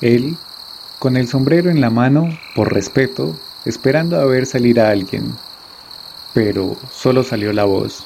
Él, 0.00 0.36
con 0.98 1.16
el 1.16 1.28
sombrero 1.28 1.70
en 1.70 1.80
la 1.80 1.90
mano, 1.90 2.36
por 2.56 2.74
respeto, 2.74 3.38
esperando 3.64 4.18
a 4.18 4.24
ver 4.24 4.46
salir 4.46 4.80
a 4.80 4.90
alguien. 4.90 5.32
Pero 6.34 6.76
solo 6.90 7.22
salió 7.22 7.52
la 7.52 7.66
voz. 7.66 8.04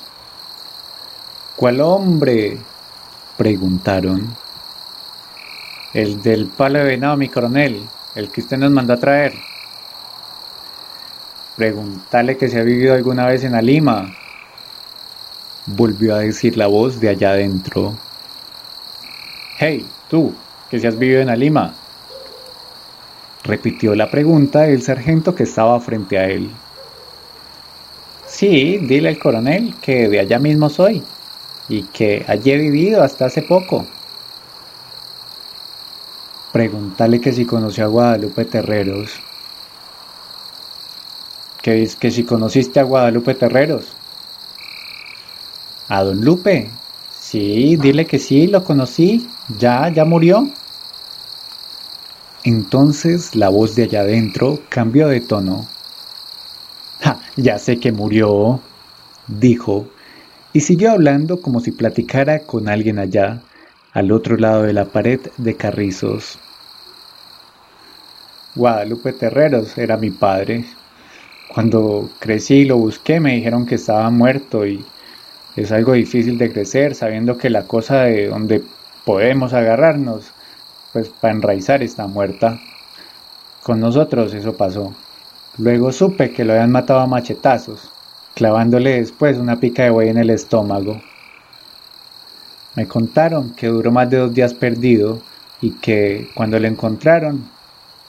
¿Cuál 1.57 1.81
hombre? 1.81 2.59
preguntaron. 3.38 4.37
El 5.95 6.21
del 6.21 6.49
palo 6.49 6.81
de 6.81 6.85
venado, 6.85 7.17
mi 7.17 7.31
coronel, 7.31 7.88
el 8.14 8.31
que 8.31 8.43
usted 8.43 8.59
nos 8.59 8.73
mandó 8.73 8.93
a 8.93 9.00
traer. 9.00 9.33
Preguntarle 11.57 12.37
que 12.37 12.49
si 12.49 12.59
ha 12.59 12.65
vivido 12.65 12.95
alguna 12.95 13.27
vez 13.27 13.45
en 13.45 13.53
la 13.53 13.63
Lima. 13.63 14.13
Volvió 15.67 16.17
a 16.17 16.19
decir 16.19 16.57
la 16.57 16.67
voz 16.67 16.99
de 16.99 17.11
allá 17.11 17.31
adentro. 17.31 17.97
Hey, 19.59 19.87
tú, 20.11 20.35
que 20.69 20.81
si 20.81 20.87
has 20.89 20.99
vivido 20.99 21.21
en 21.21 21.29
la 21.29 21.37
Lima. 21.37 21.73
Repitió 23.45 23.95
la 23.95 24.11
pregunta 24.11 24.67
el 24.67 24.83
sargento 24.83 25.37
que 25.37 25.45
estaba 25.45 25.79
frente 25.79 26.19
a 26.19 26.25
él. 26.25 26.51
Sí, 28.27 28.79
dile 28.79 29.11
al 29.11 29.19
coronel 29.21 29.77
que 29.81 30.09
de 30.09 30.19
allá 30.19 30.41
mismo 30.41 30.69
soy 30.69 31.05
y 31.69 31.85
que 31.85 32.25
allí 32.27 32.51
he 32.51 32.59
vivido 32.59 33.01
hasta 33.01 33.27
hace 33.27 33.43
poco. 33.43 33.87
Pregúntale 36.53 37.21
que 37.21 37.33
si 37.33 37.45
conoció 37.45 37.85
a 37.85 37.89
Guadalupe 37.89 38.45
Terreros 38.45 39.21
que, 41.64 41.88
que 41.99 42.11
si 42.11 42.25
conociste 42.25 42.78
a 42.78 42.83
Guadalupe 42.83 43.35
Terreros. 43.35 43.87
¿A 45.88 46.03
don 46.03 46.22
Lupe? 46.22 46.68
Sí, 47.18 47.77
dile 47.77 48.05
que 48.05 48.18
sí, 48.18 48.46
lo 48.48 48.62
conocí. 48.62 49.31
Ya, 49.59 49.88
ya 49.88 50.05
murió. 50.05 50.46
Entonces 52.44 53.35
la 53.35 53.48
voz 53.48 53.74
de 53.77 53.85
allá 53.85 54.00
adentro 54.00 54.61
cambió 54.68 55.09
de 55.09 55.22
tono. 55.22 55.66
ya 57.37 57.59
sé 57.59 57.81
que 57.81 57.92
murió, 57.92 58.61
dijo, 59.27 59.88
y 60.53 60.61
siguió 60.61 60.90
hablando 60.90 61.40
como 61.40 61.61
si 61.61 61.72
platicara 61.72 62.40
con 62.40 62.68
alguien 62.68 62.98
allá, 62.98 63.40
al 63.94 64.12
otro 64.12 64.37
lado 64.37 64.64
de 64.64 64.74
la 64.74 64.85
pared 64.85 65.20
de 65.38 65.57
carrizos. 65.57 66.38
Guadalupe 68.55 69.14
Terreros 69.14 69.79
era 69.79 69.96
mi 69.96 70.11
padre. 70.11 70.66
Cuando 71.55 72.11
crecí 72.19 72.55
y 72.55 72.64
lo 72.64 72.79
busqué 72.79 73.21
me 73.21 73.37
dijeron 73.37 73.64
que 73.64 73.77
estaba 73.77 74.11
muerto 74.11 74.67
y 74.67 74.85
es 75.55 75.71
algo 75.71 75.93
difícil 75.93 76.37
de 76.37 76.53
crecer 76.53 76.97
sabiendo 76.97 77.38
que 77.38 77.49
la 77.49 77.62
cosa 77.62 78.03
de 78.03 78.27
donde 78.27 78.64
podemos 79.05 79.53
agarrarnos, 79.53 80.33
pues 80.93 81.09
para 81.09 81.35
enraizar 81.35 81.81
está 81.81 82.09
muerta. 82.09 82.59
Con 83.62 83.79
nosotros 83.79 84.35
eso 84.35 84.57
pasó. 84.57 84.95
Luego 85.59 85.93
supe 85.93 86.33
que 86.33 86.45
lo 86.45 86.55
habían 86.55 86.73
matado 86.73 86.99
a 86.99 87.07
machetazos, 87.07 87.93
clavándole 88.35 88.99
después 88.99 89.38
una 89.38 89.61
pica 89.61 89.85
de 89.85 89.90
buey 89.90 90.09
en 90.09 90.19
el 90.19 90.31
estómago. 90.31 91.01
Me 92.75 92.88
contaron 92.88 93.55
que 93.55 93.69
duró 93.69 93.93
más 93.93 94.11
de 94.11 94.17
dos 94.17 94.35
días 94.35 94.55
perdido 94.55 95.21
y 95.61 95.71
que 95.71 96.29
cuando 96.35 96.59
lo 96.59 96.67
encontraron 96.67 97.49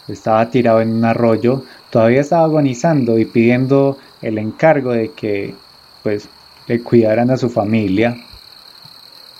estaba 0.07 0.49
tirado 0.49 0.81
en 0.81 0.93
un 0.93 1.05
arroyo 1.05 1.63
todavía 1.95 2.19
estaba 2.19 2.43
agonizando 2.43 3.17
y 3.17 3.23
pidiendo 3.23 3.97
el 4.21 4.37
encargo 4.37 4.91
de 4.91 5.11
que 5.11 5.55
pues 6.03 6.27
le 6.67 6.81
cuidaran 6.81 7.31
a 7.31 7.37
su 7.37 7.49
familia. 7.49 8.17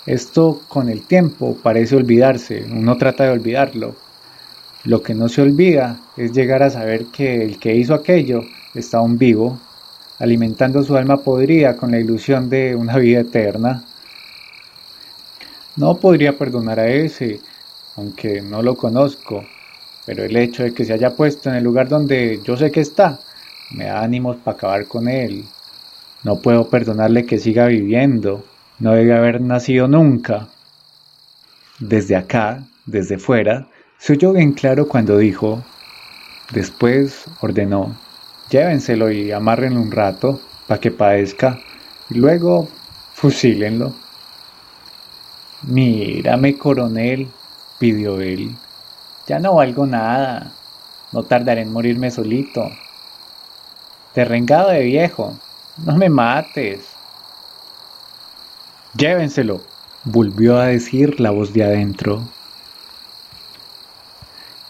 Esto 0.06 0.62
con 0.66 0.88
el 0.88 1.02
tiempo 1.02 1.58
parece 1.62 1.96
olvidarse, 1.96 2.64
uno 2.72 2.96
trata 2.96 3.24
de 3.24 3.32
olvidarlo. 3.32 3.94
Lo 4.84 5.02
que 5.02 5.14
no 5.14 5.28
se 5.28 5.42
olvida 5.42 6.00
es 6.16 6.32
llegar 6.32 6.62
a 6.62 6.70
saber 6.70 7.04
que 7.12 7.44
el 7.44 7.58
que 7.58 7.74
hizo 7.74 7.92
aquello 7.92 8.40
está 8.74 8.96
aún 8.96 9.18
vivo, 9.18 9.58
alimentando 10.18 10.82
su 10.82 10.96
alma 10.96 11.18
podrida 11.18 11.76
con 11.76 11.90
la 11.90 12.00
ilusión 12.00 12.48
de 12.48 12.74
una 12.74 12.96
vida 12.96 13.20
eterna. 13.20 13.84
No 15.76 15.98
podría 15.98 16.38
perdonar 16.38 16.80
a 16.80 16.88
ese, 16.88 17.38
aunque 17.96 18.40
no 18.40 18.62
lo 18.62 18.76
conozco, 18.76 19.44
pero 20.06 20.24
el 20.24 20.36
hecho 20.36 20.62
de 20.62 20.72
que 20.72 20.84
se 20.84 20.92
haya 20.92 21.14
puesto 21.14 21.50
en 21.50 21.56
el 21.56 21.64
lugar 21.64 21.88
donde 21.88 22.40
yo 22.44 22.56
sé 22.56 22.70
que 22.70 22.80
está, 22.80 23.18
me 23.72 23.86
da 23.86 24.02
ánimos 24.02 24.36
para 24.36 24.56
acabar 24.56 24.86
con 24.86 25.08
él. 25.08 25.44
No 26.22 26.36
puedo 26.36 26.70
perdonarle 26.70 27.26
que 27.26 27.40
siga 27.40 27.66
viviendo, 27.66 28.44
no 28.78 28.92
debe 28.92 29.14
haber 29.14 29.40
nacido 29.40 29.88
nunca. 29.88 30.48
Desde 31.80 32.14
acá, 32.16 32.62
desde 32.86 33.18
fuera, 33.18 33.66
se 33.98 34.12
oyó 34.12 34.32
bien 34.32 34.52
claro 34.52 34.86
cuando 34.86 35.18
dijo, 35.18 35.64
después 36.52 37.24
ordenó, 37.40 37.96
llévenselo 38.48 39.10
y 39.10 39.32
amárrenlo 39.32 39.80
un 39.80 39.90
rato 39.90 40.40
para 40.68 40.80
que 40.80 40.92
padezca, 40.92 41.58
y 42.10 42.14
luego 42.14 42.68
fusílenlo. 43.12 43.92
Mírame, 45.62 46.56
coronel, 46.56 47.26
pidió 47.78 48.20
él. 48.20 48.54
Ya 49.26 49.40
no 49.40 49.54
valgo 49.54 49.86
nada. 49.86 50.52
No 51.10 51.24
tardaré 51.24 51.62
en 51.62 51.72
morirme 51.72 52.12
solito. 52.12 52.70
Terrengado 54.14 54.70
de 54.70 54.82
viejo. 54.82 55.34
No 55.84 55.96
me 55.96 56.08
mates. 56.08 56.84
Llévenselo, 58.96 59.60
volvió 60.04 60.58
a 60.58 60.66
decir 60.66 61.18
la 61.20 61.32
voz 61.32 61.52
de 61.52 61.64
adentro. 61.64 62.22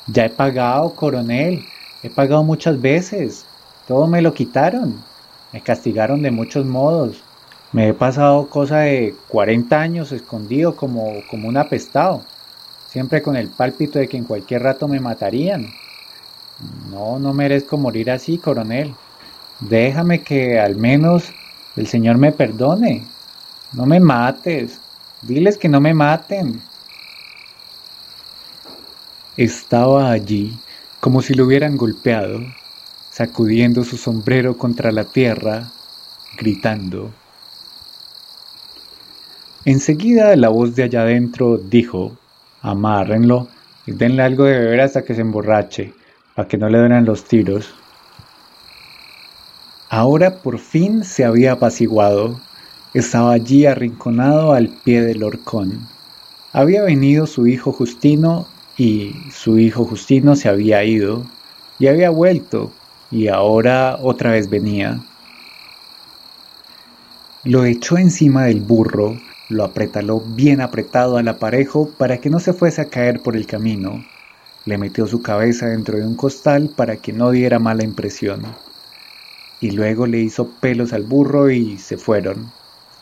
Ya 0.06 0.24
he 0.24 0.30
pagado, 0.30 0.94
coronel. 0.94 1.66
He 2.02 2.08
pagado 2.08 2.42
muchas 2.42 2.80
veces. 2.80 3.44
Todo 3.86 4.06
me 4.06 4.22
lo 4.22 4.32
quitaron. 4.32 5.04
Me 5.52 5.60
castigaron 5.60 6.22
de 6.22 6.30
muchos 6.30 6.64
modos. 6.64 7.22
Me 7.72 7.88
he 7.88 7.94
pasado 7.94 8.48
cosa 8.48 8.78
de 8.78 9.14
40 9.28 9.78
años 9.78 10.12
escondido 10.12 10.76
como, 10.76 11.12
como 11.28 11.46
un 11.48 11.58
apestado 11.58 12.22
siempre 12.90 13.22
con 13.22 13.36
el 13.36 13.48
pálpito 13.48 13.98
de 13.98 14.08
que 14.08 14.16
en 14.16 14.24
cualquier 14.24 14.62
rato 14.62 14.88
me 14.88 15.00
matarían. 15.00 15.72
No, 16.90 17.18
no 17.18 17.32
merezco 17.32 17.76
morir 17.76 18.10
así, 18.10 18.38
coronel. 18.38 18.94
Déjame 19.60 20.22
que 20.22 20.58
al 20.58 20.76
menos 20.76 21.24
el 21.76 21.86
Señor 21.86 22.18
me 22.18 22.32
perdone. 22.32 23.06
No 23.72 23.86
me 23.86 24.00
mates. 24.00 24.78
Diles 25.22 25.58
que 25.58 25.68
no 25.68 25.80
me 25.80 25.94
maten. 25.94 26.62
Estaba 29.36 30.10
allí 30.10 30.58
como 31.00 31.22
si 31.22 31.34
lo 31.34 31.44
hubieran 31.44 31.76
golpeado, 31.76 32.40
sacudiendo 33.10 33.84
su 33.84 33.96
sombrero 33.96 34.56
contra 34.56 34.90
la 34.90 35.04
tierra, 35.04 35.70
gritando. 36.36 37.12
Enseguida 39.64 40.34
la 40.36 40.48
voz 40.48 40.74
de 40.74 40.84
allá 40.84 41.02
adentro 41.02 41.58
dijo, 41.58 42.16
amárrenlo 42.62 43.48
y 43.86 43.92
denle 43.92 44.22
algo 44.22 44.44
de 44.44 44.58
beber 44.58 44.80
hasta 44.80 45.04
que 45.04 45.14
se 45.14 45.20
emborrache, 45.20 45.92
para 46.34 46.48
que 46.48 46.58
no 46.58 46.68
le 46.68 46.78
den 46.78 47.04
los 47.04 47.24
tiros. 47.24 47.74
Ahora 49.88 50.42
por 50.42 50.58
fin 50.58 51.04
se 51.04 51.24
había 51.24 51.52
apaciguado. 51.52 52.40
Estaba 52.92 53.32
allí 53.32 53.66
arrinconado 53.66 54.52
al 54.52 54.68
pie 54.68 55.02
del 55.02 55.22
horcón. 55.22 55.86
Había 56.52 56.82
venido 56.82 57.26
su 57.26 57.46
hijo 57.46 57.72
Justino 57.72 58.46
y 58.76 59.14
su 59.30 59.58
hijo 59.58 59.84
Justino 59.84 60.34
se 60.36 60.48
había 60.48 60.82
ido 60.84 61.24
y 61.78 61.86
había 61.86 62.10
vuelto 62.10 62.72
y 63.10 63.28
ahora 63.28 63.98
otra 64.02 64.32
vez 64.32 64.50
venía. 64.50 65.00
Lo 67.44 67.64
echó 67.64 67.96
encima 67.96 68.44
del 68.44 68.60
burro, 68.60 69.16
lo 69.48 69.64
apretaló 69.64 70.20
bien 70.20 70.60
apretado 70.60 71.18
al 71.18 71.28
aparejo 71.28 71.88
para 71.96 72.18
que 72.18 72.30
no 72.30 72.40
se 72.40 72.52
fuese 72.52 72.80
a 72.80 72.86
caer 72.86 73.20
por 73.20 73.36
el 73.36 73.46
camino. 73.46 74.04
Le 74.64 74.78
metió 74.78 75.06
su 75.06 75.22
cabeza 75.22 75.66
dentro 75.66 75.96
de 75.96 76.04
un 76.04 76.16
costal 76.16 76.70
para 76.74 76.96
que 76.96 77.12
no 77.12 77.30
diera 77.30 77.58
mala 77.58 77.84
impresión. 77.84 78.42
Y 79.60 79.70
luego 79.70 80.06
le 80.06 80.18
hizo 80.18 80.48
pelos 80.48 80.92
al 80.92 81.04
burro 81.04 81.50
y 81.50 81.78
se 81.78 81.96
fueron, 81.96 82.50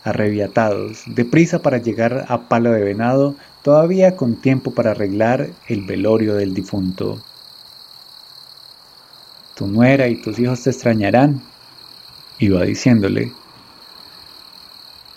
arrebiatados, 0.04 1.04
deprisa 1.07 1.62
para 1.62 1.78
llegar 1.78 2.26
a 2.28 2.48
Palo 2.48 2.70
de 2.72 2.85
Venado, 2.85 3.35
todavía 3.62 4.14
con 4.14 4.37
tiempo 4.37 4.72
para 4.72 4.90
arreglar 4.90 5.48
el 5.66 5.80
velorio 5.87 6.35
del 6.35 6.52
difunto. 6.52 7.18
Tu 9.54 9.66
nuera 9.66 10.09
y 10.09 10.20
tus 10.20 10.38
hijos 10.38 10.62
te 10.62 10.70
extrañarán, 10.70 11.40
iba 12.38 12.62
diciéndole. 12.62 13.33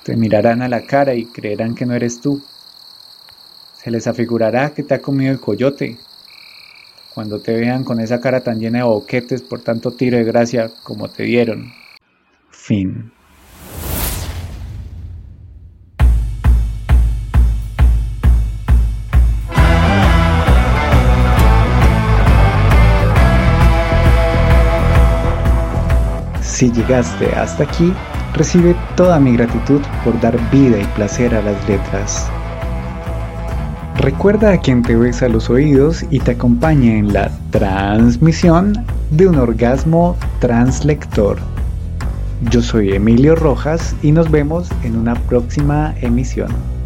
Te 0.07 0.15
mirarán 0.15 0.61
a 0.61 0.69
la 0.69 0.83
cara 0.83 1.15
y 1.15 1.25
creerán 1.25 1.75
que 1.75 1.85
no 1.85 1.93
eres 1.93 2.21
tú. 2.21 2.41
Se 3.75 3.91
les 3.91 4.07
afigurará 4.07 4.73
que 4.73 4.81
te 4.81 4.93
ha 4.93 5.01
comido 5.01 5.33
el 5.33 5.41
coyote. 5.41 5.97
Cuando 7.13 7.41
te 7.41 7.53
vean 7.53 7.83
con 7.83 7.99
esa 7.99 8.21
cara 8.21 8.39
tan 8.39 8.57
llena 8.57 8.77
de 8.77 8.83
boquetes 8.85 9.41
por 9.41 9.59
tanto 9.59 9.91
tiro 9.91 10.15
de 10.15 10.23
gracia 10.23 10.71
como 10.83 11.09
te 11.09 11.23
dieron. 11.23 11.73
Fin. 12.51 13.11
Si 26.41 26.71
llegaste 26.71 27.25
hasta 27.35 27.65
aquí, 27.65 27.93
Recibe 28.33 28.75
toda 28.95 29.19
mi 29.19 29.35
gratitud 29.35 29.81
por 30.03 30.19
dar 30.21 30.37
vida 30.51 30.79
y 30.79 30.85
placer 30.95 31.33
a 31.33 31.41
las 31.41 31.67
letras. 31.67 32.29
Recuerda 33.97 34.51
a 34.51 34.57
quien 34.59 34.83
te 34.83 34.95
besa 34.95 35.27
los 35.27 35.49
oídos 35.49 36.05
y 36.11 36.19
te 36.19 36.31
acompaña 36.31 36.93
en 36.93 37.13
la 37.13 37.31
transmisión 37.49 38.85
de 39.09 39.27
un 39.27 39.37
orgasmo 39.37 40.15
translector. 40.39 41.39
Yo 42.51 42.61
soy 42.61 42.93
Emilio 42.93 43.35
Rojas 43.35 43.95
y 44.03 44.11
nos 44.11 44.29
vemos 44.29 44.69
en 44.83 44.95
una 44.95 45.15
próxima 45.15 45.95
emisión. 46.01 46.76